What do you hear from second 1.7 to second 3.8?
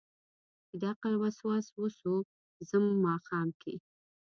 وسو ځم ماښام کې